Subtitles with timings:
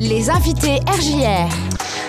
[0.00, 1.48] Les invités RJR.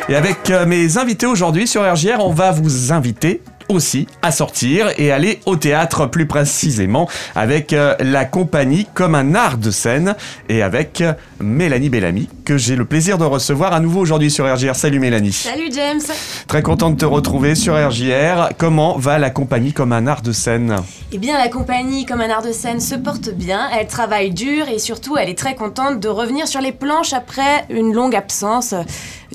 [0.07, 4.87] Et avec euh, mes invités aujourd'hui sur RJR, on va vous inviter aussi à sortir
[4.97, 10.15] et aller au théâtre plus précisément avec euh, la compagnie comme un art de scène
[10.49, 14.51] et avec euh, Mélanie Bellamy que j'ai le plaisir de recevoir à nouveau aujourd'hui sur
[14.51, 14.75] RJR.
[14.75, 15.31] Salut Mélanie.
[15.31, 16.01] Salut James.
[16.47, 18.49] Très content de te retrouver sur RJR.
[18.57, 20.75] Comment va la compagnie comme un art de scène?
[21.11, 24.67] Eh bien la compagnie comme un art de scène se porte bien, elle travaille dur
[24.69, 28.73] et surtout elle est très contente de revenir sur les planches après une longue absence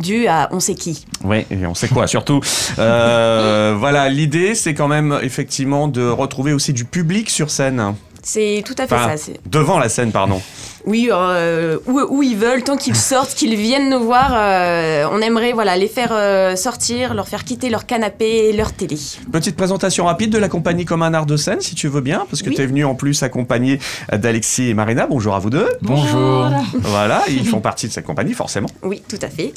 [0.01, 1.05] due à on sait qui.
[1.25, 2.41] Oui, et on sait quoi surtout.
[2.79, 7.95] Euh, voilà, l'idée c'est quand même effectivement de retrouver aussi du public sur scène.
[8.23, 9.33] C'est tout à fait Enfin, ça.
[9.47, 10.43] devant la scène, pardon.
[10.87, 15.21] Oui, euh, où, où ils veulent, tant qu'ils sortent, qu'ils viennent nous voir, euh, on
[15.21, 18.97] aimerait voilà, les faire euh, sortir, leur faire quitter leur canapé et leur télé.
[19.33, 22.25] Petite présentation rapide de la compagnie comme un art de scène, si tu veux bien,
[22.31, 22.55] parce que Oui.
[22.55, 23.81] tu es venu en plus accompagné
[24.13, 25.07] d'Alexis et Marina.
[25.07, 25.69] Bonjour à vous deux.
[25.83, 26.49] Bonjour.
[26.75, 28.69] Voilà, ils font partie de cette compagnie, forcément.
[28.83, 29.53] Oui, tout à fait.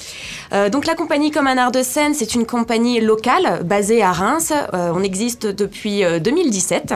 [0.54, 4.12] Euh, donc la compagnie comme un art de scène, c'est une compagnie locale basée à
[4.12, 4.52] Reims.
[4.74, 6.94] Euh, on existe depuis euh, 2017.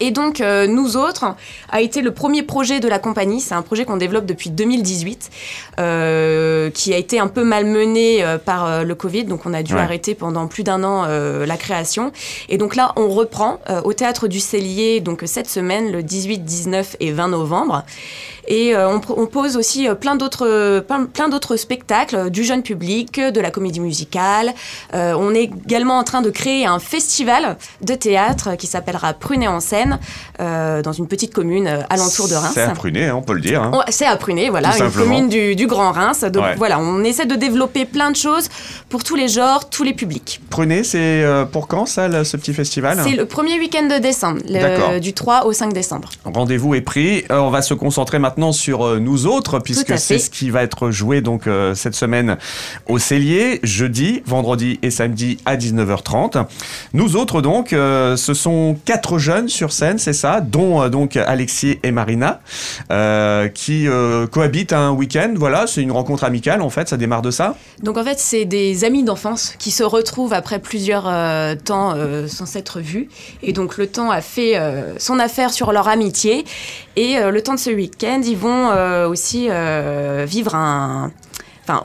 [0.00, 1.24] Et donc, euh, nous autres,
[1.70, 3.40] a été le premier projet de la compagnie.
[3.40, 5.30] C'est un projet qu'on développe depuis 2018,
[5.78, 9.24] euh, qui a été un peu malmené euh, par le Covid.
[9.24, 9.80] Donc, on a dû Ouais.
[9.80, 12.12] arrêter pendant plus d'un an la création.
[12.48, 16.96] Et donc là, on reprend au Théâtre du Cellier, donc cette semaine, le 18, 19
[17.00, 17.84] et 20 novembre.
[18.48, 22.62] Et euh, on, pose aussi euh, plein d'autres plein, plein d'autres spectacles, euh, du jeune
[22.62, 24.52] public, euh, de la comédie musicale.
[24.94, 29.48] Euh, on est également en train de créer un festival de théâtre qui s'appellera Prunet
[29.48, 29.98] en scène,
[30.40, 32.52] euh, dans une petite commune euh, alentour de Reims.
[32.54, 33.62] C'est à Prunet, hein, on peut le dire.
[33.62, 33.72] hein.
[33.88, 35.04] C'est à Prunet, voilà, Tout une simplement.
[35.14, 36.24] commune du, du Grand Reims.
[36.24, 36.54] Donc Ouais.
[36.56, 38.48] voilà, on essaie de développer plein de choses
[38.88, 40.40] pour tous les genres, tous les publics.
[40.50, 43.00] Prunet, c'est euh, pour quand ça, là, ce petit festival?
[43.02, 46.10] C'est le premier week-end de décembre, le- du 3 au 5 décembre.
[46.24, 47.24] Rendez-vous est pris.
[47.30, 50.62] Euh, on va se concentrer maintenant sur euh, nous autres, puisque c'est ce qui va
[50.62, 52.36] être joué donc euh, cette semaine
[52.86, 56.46] au Cellier, jeudi, vendredi et samedi à 19h30.
[56.92, 61.78] Nous autres donc, euh, ce sont quatre jeunes sur scène, c'est ça, dont donc Alexis
[61.82, 62.40] et Marina,
[63.54, 63.86] qui
[64.30, 65.32] cohabitent un week-end.
[65.36, 66.88] Voilà, c'est une rencontre amicale en fait.
[66.88, 67.56] Ça démarre de ça.
[67.82, 72.28] Donc en fait, c'est des amis d'enfance qui se retrouvent après plusieurs euh, temps euh,
[72.28, 73.08] sans s'être vus.
[73.42, 76.44] Et donc le temps a fait euh, son affaire sur leur amitié.
[76.96, 81.12] Et euh, le temps de ce week-end, ils vont euh, aussi euh, vivre un...
[81.62, 81.84] Enfin,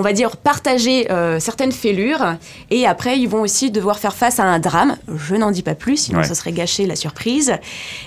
[0.00, 2.36] on va dire partager euh, certaines fêlures.
[2.70, 4.96] Et après, ils vont aussi devoir faire face à un drame.
[5.14, 6.24] Je n'en dis pas plus, sinon Ouais.
[6.24, 7.52] ce serait gâcher la surprise.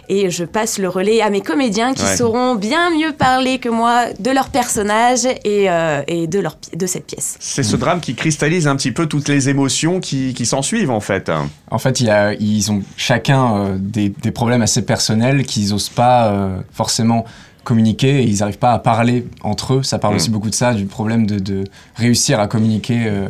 [0.10, 2.18] Et je passe le relais à mes comédiens qui Ouais.
[2.18, 6.76] sauront bien mieux parler que moi de leur personnage et, euh, et de, leur, pi-
[6.76, 7.36] de cette pièce.
[7.40, 10.90] C'est ce drame qui cristallise un petit peu toutes les émotions qui, qui s'en suivent
[10.92, 11.32] en fait.
[11.70, 15.70] En fait, il y a, ils ont chacun euh, des, des problèmes assez personnels qu'ils
[15.70, 17.26] n'osent pas euh, forcément
[17.64, 19.84] communiquer et ils n'arrivent pas à parler entre eux.
[19.84, 20.18] Ça parle Mm.
[20.18, 21.64] aussi beaucoup de ça, du problème de, de
[21.96, 23.28] réussir à communiquer euh,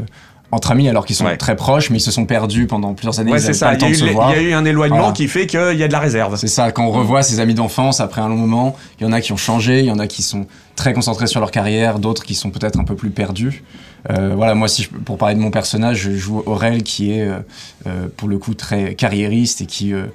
[0.52, 1.38] entre amis alors qu'ils sont Ouais.
[1.38, 3.32] très proches, mais ils se sont perdus pendant plusieurs années.
[3.32, 3.74] Ouais, c'est ça.
[3.74, 5.14] Il y, a eu, un éloignement Voilà.
[5.14, 6.36] qui fait qu'il y a de la réserve.
[6.38, 9.12] C'est ça, quand on revoit ses amis d'enfance après un long moment, il y en
[9.14, 10.46] a qui ont changé, il y en a qui sont
[10.76, 13.64] très concentrés sur leur carrière, d'autres qui sont peut-être un peu plus perdus.
[14.12, 17.22] Euh, voilà, moi, si je- pour parler de mon personnage, je joue Aurel qui est
[17.22, 17.40] euh,
[17.88, 20.06] euh, pour le coup très carriériste et qui, euh,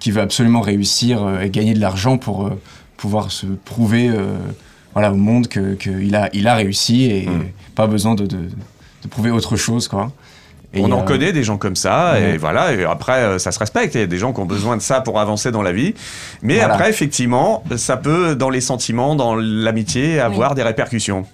[0.00, 2.60] qui veut absolument réussir euh, et gagner de l'argent pour euh,
[2.96, 4.36] pouvoir se prouver euh,
[4.92, 7.44] voilà, au monde qu'il que a, il a réussi et Mm.
[7.74, 8.36] pas besoin de, de,
[9.02, 9.88] de prouver autre chose.
[9.88, 10.12] Quoi.
[10.72, 13.52] Et, on en euh, connaît des gens comme ça, et voilà, et après, euh, ça
[13.52, 13.94] se respecte.
[13.94, 15.94] Il y a des gens qui ont besoin de ça pour avancer dans la vie.
[16.42, 16.74] Mais Voilà.
[16.74, 21.26] après, effectivement, ça peut, dans les sentiments, dans l'amitié, avoir des répercussions.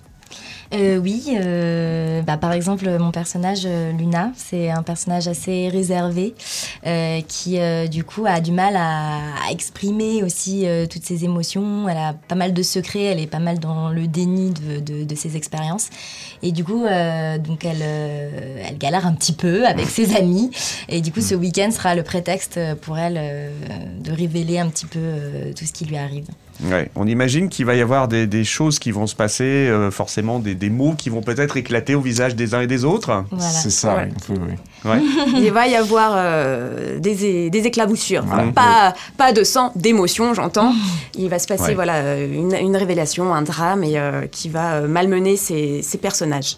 [0.72, 6.32] Euh, oui, euh, bah, par exemple, mon personnage euh, Luna, c'est un personnage assez réservé
[6.86, 9.16] euh, qui, euh, du coup, a du mal à,
[9.48, 11.88] à exprimer aussi euh, toutes ses émotions.
[11.88, 15.02] Elle a pas mal de secrets, elle est pas mal dans le déni de, de-
[15.02, 15.88] de ses expériences.
[16.44, 20.50] Et du coup, donc elle, elle galère un petit peu avec ses amis.
[20.88, 23.20] Et du coup, ce week-end sera le prétexte pour elle
[24.00, 25.00] de révéler un petit peu
[25.56, 26.26] tout ce qui lui arrive.
[26.64, 26.90] Ouais.
[26.94, 30.38] On imagine qu'il va y avoir des, des choses qui vont se passer, euh, forcément
[30.38, 33.24] des, des mots qui vont peut-être éclater au visage des uns et des autres.
[33.30, 33.44] Voilà.
[33.48, 34.08] C'est ça, Ouais.
[34.28, 34.46] oui, oui,
[34.84, 34.90] oui.
[34.90, 35.00] Ouais.
[35.40, 38.24] Il va y avoir euh, des, des éclaboussures.
[38.26, 38.52] Enfin, Ouais.
[38.52, 40.74] pas, pas de sang, d'émotion, j'entends.
[41.14, 41.74] Il va se passer Ouais.
[41.74, 46.56] voilà, une, une révélation, un drame et, euh, qui va malmener ces, ces personnages.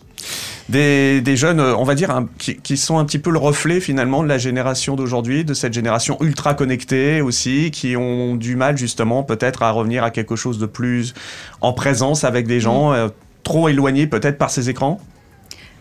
[0.68, 3.38] Des, des jeunes, euh, on va dire, un- qui, qui sont un petit peu le
[3.38, 8.56] reflet finalement de la génération d'aujourd'hui, de cette génération ultra connectée aussi, qui ont du
[8.56, 11.14] mal justement peut-être à revenir à quelque chose de plus
[11.60, 13.08] en présence avec des gens, euh,
[13.42, 15.00] trop éloignés peut-être par ces écrans?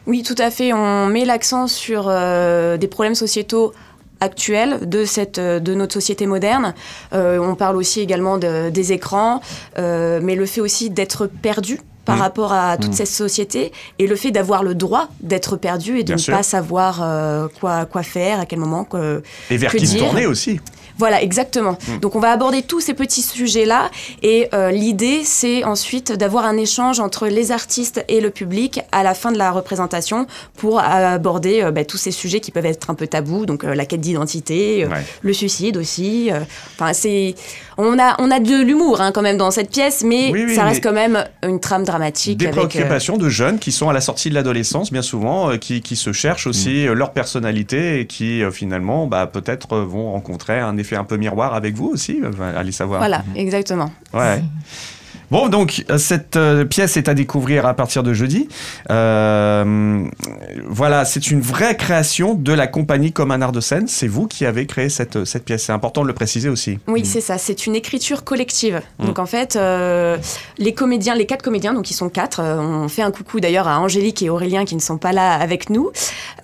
[0.08, 0.74] Oui, tout à fait.
[0.74, 3.74] On met l'accent sur euh, des problèmes sociétaux
[4.20, 6.74] actuels de, cette, de notre société moderne.
[7.14, 9.42] Euh, on parle aussi également de- des écrans,
[9.78, 12.22] euh, mais le fait aussi d'être perdu par Mm.
[12.22, 12.96] rapport à toute Mm.
[12.96, 16.36] cette société et le fait d'avoir le droit d'être perdu et de Bien ne sûr.
[16.36, 18.84] pas savoir euh, quoi, quoi faire, à quel moment.
[18.84, 20.60] quoi- Et vers Que qui se dire tourner aussi.
[20.98, 21.78] Voilà, exactement.
[21.88, 22.00] Mm.
[22.00, 23.90] Donc on va aborder tous ces petits sujets-là
[24.22, 29.02] et euh, l'idée c'est ensuite d'avoir un échange entre les artistes et le public à
[29.02, 30.28] la fin de la représentation
[30.58, 33.74] pour aborder euh, bah, tous ces sujets qui peuvent être un peu tabous, donc euh,
[33.74, 35.04] la quête d'identité, euh, Ouais.
[35.22, 36.30] le suicide aussi.
[36.32, 36.42] euh,
[36.76, 37.36] Enfin c'est,
[37.84, 40.56] on a on a de l'humour hein, quand même dans cette pièce, mais Oui, oui,
[40.56, 42.38] ça reste mais- quand même une trame dramatique.
[42.38, 45.52] Des avec, euh, préoccupations de jeunes qui sont à la sortie de l'adolescence, bien souvent,
[45.52, 49.78] euh, qui, qui se cherchent aussi euh, leur personnalité et qui, euh, finalement, bah, peut-être
[49.80, 52.20] vont rencontrer un effet un peu miroir avec vous aussi.
[52.24, 53.00] euh, allez savoir.
[53.00, 53.92] Voilà, exactement.
[54.14, 54.42] Ouais.
[55.32, 58.50] Bon, donc, euh, cette euh, pièce est à découvrir à partir de jeudi.
[58.90, 60.04] Euh,
[60.68, 63.88] voilà, c'est une vraie création de la compagnie Comme un art de scène.
[63.88, 65.64] C'est vous qui avez créé cette, cette pièce.
[65.64, 66.80] C'est important de le préciser aussi.
[66.88, 67.38] Oui, c'est ça.
[67.38, 68.82] C'est une écriture collective.
[69.00, 69.06] Mm.
[69.06, 70.18] Donc en fait, euh,
[70.58, 72.42] les comédiens, les quatre comédiens, donc ils sont quatre.
[72.42, 75.36] euh, on fait un coucou d'ailleurs à Angélique et Aurélien qui ne sont pas là
[75.36, 75.92] avec nous.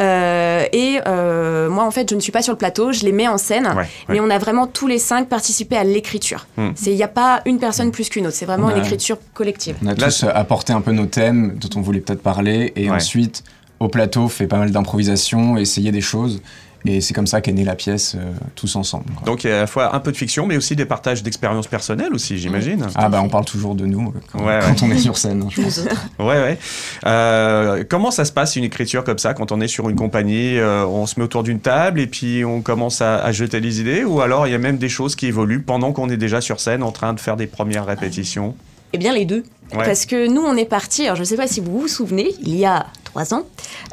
[0.01, 2.91] Euh, et euh, moi, en fait, je ne suis pas sur le plateau.
[2.91, 3.67] Je les mets en scène.
[3.75, 6.47] Ouais, Mais on a vraiment tous les cinq participé à l'écriture.
[6.57, 6.69] Mm.
[6.75, 8.35] C'est Il n'y a pas une personne plus qu'une autre.
[8.35, 8.73] C'est vraiment Ouais.
[8.77, 9.75] une écriture collective.
[9.83, 12.95] On a tous apporté un peu nos thèmes dont on voulait peut-être parler et Ouais.
[12.95, 13.43] ensuite
[13.79, 16.41] au plateau fait pas mal d'improvisation, essayer des choses
[16.87, 19.05] et c'est comme ça qu'est née la pièce euh, tous ensemble.
[19.15, 19.25] quoi.
[19.25, 21.23] Donc, il y a à la fois un peu de fiction, mais aussi des partages
[21.23, 22.87] d'expériences personnelles aussi, j'imagine.
[22.95, 25.41] ah bah on parle toujours de nous euh, quand, Ouais, quand on est sur scène.
[25.43, 25.81] hein, je pense.
[26.19, 26.57] Ouais, ouais.
[27.05, 30.57] Euh, comment ça se passe une écriture comme ça quand on est sur une compagnie
[30.57, 33.79] euh, On se met autour d'une table et puis on commence à, à jeter les
[33.81, 36.41] idées ou alors il y a même des choses qui évoluent pendant qu'on est déjà
[36.41, 38.55] sur scène en train de faire des premières répétitions?
[38.93, 39.43] Eh bien, les deux.
[39.73, 39.83] Ouais.
[39.85, 42.29] Parce que nous, on est parti, alors je ne sais pas si vous vous souvenez,
[42.41, 42.85] il y a
[43.17, 43.45] trois ans,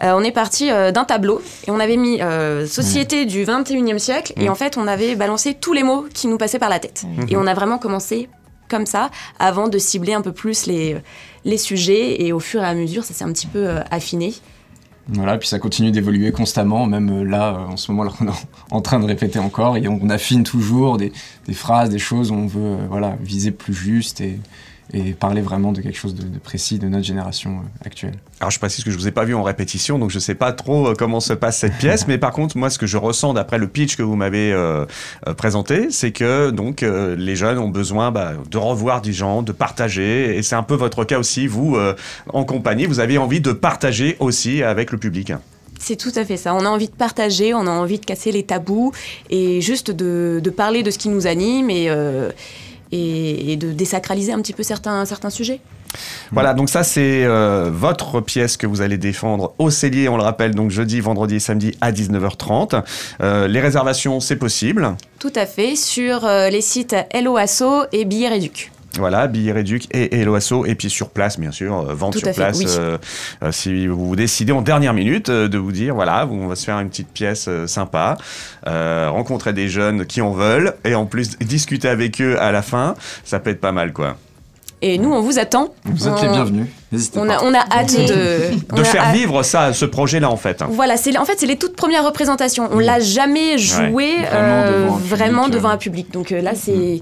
[0.03, 3.99] euh, on est parti euh, d'un tableau et on avait mis euh, Société du 21e
[3.99, 4.51] siècle et Mm.
[4.51, 7.05] en fait, on avait balancé tous les mots qui nous passaient par la tête.
[7.05, 7.27] Mhm.
[7.31, 8.29] Et on a vraiment commencé
[8.69, 10.97] comme ça avant de cibler un peu plus les,
[11.45, 14.35] les sujets et au fur et à mesure, ça s'est un petit peu affiné.
[15.09, 18.33] Voilà, puis ça continue d'évoluer constamment, même là, en ce moment, là, on est
[18.71, 21.13] en train de répéter encore, et on, affine toujours des,
[21.47, 24.39] des phrases, des choses où on veut voilà, viser plus juste et,
[24.93, 28.15] et parler vraiment de quelque chose de, de précis de notre génération euh, actuelle.
[28.41, 30.53] Alors je précise que je vous ai pas vu en répétition, donc je sais pas
[30.53, 33.35] trop euh, comment se passe cette pièce, mais par contre moi ce que je ressens
[33.35, 34.85] d'après le pitch que vous m'avez euh,
[35.27, 39.43] euh, présenté, c'est que donc euh, les jeunes ont besoin bah, de revoir des gens,
[39.43, 41.95] de partager, et c'est un peu votre cas aussi, vous euh,
[42.29, 45.33] en compagnie, vous avez envie de partager aussi avec le public.
[45.79, 46.55] C'est tout à fait ça.
[46.55, 48.93] On a envie de partager, on a envie de casser les tabous
[49.29, 52.31] et juste de, de parler de ce qui nous anime et, euh,
[52.95, 55.61] et, et de désacraliser un petit peu certains, certains sujets.
[56.33, 60.23] Voilà, donc ça c'est euh, votre pièce que vous allez défendre au Cellier, on le
[60.23, 62.83] rappelle, donc jeudi, vendredi et samedi à 19h30.
[63.23, 64.97] Euh, les réservations, c'est possible.
[65.19, 68.73] Tout à fait, sur euh, les sites Hello Asso et Billets Réduc.
[68.99, 72.19] Voilà, billets réduc et, et l'OASO, et puis sur place, bien sûr, euh, vente Tout
[72.21, 72.59] sur fait, place.
[72.59, 72.67] oui.
[72.79, 72.97] euh,
[73.43, 76.65] euh, si vous décidez en dernière minute euh, de vous dire, voilà, on va se
[76.65, 78.17] faire une petite pièce euh, sympa,
[78.67, 82.63] euh, rencontrer des jeunes qui en veulent, et en plus discuter avec eux à la
[82.63, 82.95] fin,
[83.25, 84.17] ça peut être pas mal, quoi.
[84.83, 85.73] Et nous, on vous attend.
[85.85, 86.67] Vous êtes les bienvenus,
[87.17, 88.51] On a, on a hâte de...
[88.71, 90.63] on De a faire hâte- vivre ça, ce projet-là, en fait.
[90.69, 92.69] Voilà, c'est en fait c'est les toutes premières représentations.
[92.71, 96.11] On l'a jamais joué Vraiment euh, devant un vraiment public, devant un public.
[96.13, 97.01] Donc là, c'est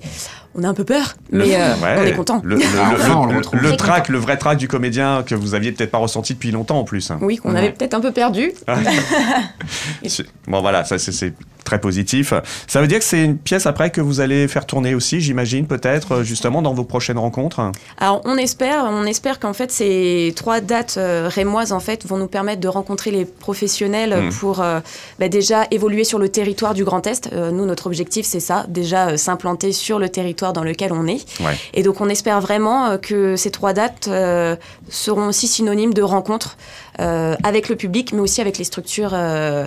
[0.54, 2.40] on a un peu peur, mais euh, Ouais, on est content.
[2.44, 3.60] Le, le, Ah, le- enfin, on le le- retrouve.
[3.62, 6.50] le Très track, le vrai track du comédien que vous aviez peut-être pas ressenti depuis
[6.50, 7.10] longtemps en plus.
[7.20, 7.58] Oui, qu'on Ouais.
[7.58, 8.52] avait peut-être un peu perdu.
[10.46, 11.32] Bon voilà, ça c'est- c'est
[11.64, 12.32] très positif.
[12.66, 15.66] Ça veut dire que c'est une pièce après que vous allez faire tourner aussi, j'imagine,
[15.66, 17.60] peut-être, euh, justement, dans vos prochaines rencontres.
[17.98, 22.16] Alors on espère, on espère qu'en fait ces trois dates euh, rémoises en fait vont
[22.16, 24.28] nous permettre de rencontrer les professionnels Mm.
[24.30, 24.80] pour euh,
[25.18, 27.30] bah, déjà évoluer sur le territoire du Grand Est.
[27.32, 31.24] Euh, nous notre objectif c'est ça, déjà s'implanter sur le territoire dans lequel on est.
[31.40, 31.56] Ouais.
[31.74, 34.08] Et donc on espère vraiment que ces trois dates
[34.88, 36.56] seront aussi synonymes de rencontres
[36.98, 39.66] avec le public, mais aussi avec les structures euh,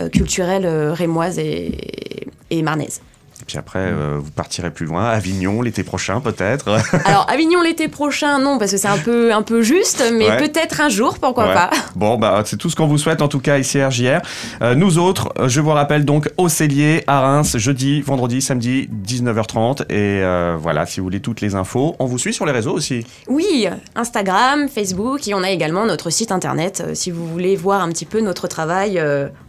[0.00, 3.00] euh, culturelles euh, rémoises et, et marnaises.
[3.44, 6.78] Et puis après, euh, vous partirez plus loin, Avignon l'été prochain peut-être.
[7.04, 10.38] Alors Avignon l'été prochain, non, parce que c'est un peu, un peu juste, mais Ouais.
[10.38, 11.52] peut-être un jour, pourquoi Ouais.
[11.52, 11.68] pas.
[11.94, 14.20] Bon, bah, c'est tout ce qu'on vous souhaite en tout cas ici à RJR.
[14.62, 18.88] Euh, nous autres, euh, je vous rappelle donc au Cellier à Reims, jeudi, vendredi, samedi,
[19.06, 19.82] 19h30.
[19.90, 22.72] Et euh, voilà, si vous voulez toutes les infos, on vous suit sur les réseaux
[22.72, 23.06] aussi.
[23.28, 27.90] Oui, Instagram, Facebook, et on a également notre site internet si vous voulez voir un
[27.90, 28.98] petit peu notre travail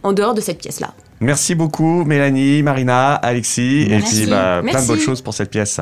[0.02, 0.92] en dehors de cette pièce-là.
[1.20, 5.80] Merci beaucoup, Mélanie, Marina, Alexis, et puis bah, plein de bonnes choses pour cette pièce.